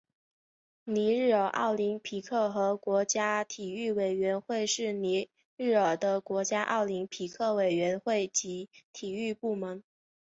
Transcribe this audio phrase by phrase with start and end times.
[0.83, 9.83] 尼日尔奥林匹克和国家体育委员会是尼日尔的国家奥林匹克委员会及体育部门。